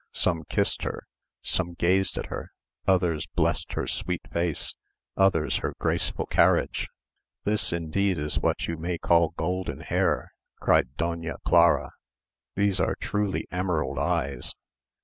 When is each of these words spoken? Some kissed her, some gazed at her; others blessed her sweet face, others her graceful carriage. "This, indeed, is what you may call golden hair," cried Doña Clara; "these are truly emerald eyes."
Some 0.13 0.45
kissed 0.49 0.81
her, 0.81 1.05
some 1.43 1.75
gazed 1.75 2.17
at 2.17 2.25
her; 2.25 2.49
others 2.87 3.27
blessed 3.35 3.73
her 3.73 3.85
sweet 3.85 4.27
face, 4.33 4.73
others 5.15 5.57
her 5.57 5.75
graceful 5.77 6.25
carriage. 6.25 6.87
"This, 7.43 7.71
indeed, 7.71 8.17
is 8.17 8.39
what 8.39 8.65
you 8.67 8.77
may 8.77 8.97
call 8.97 9.35
golden 9.37 9.81
hair," 9.81 10.31
cried 10.59 10.95
Doña 10.97 11.35
Clara; 11.45 11.91
"these 12.55 12.79
are 12.81 12.95
truly 12.95 13.45
emerald 13.51 13.99
eyes." 13.99 14.55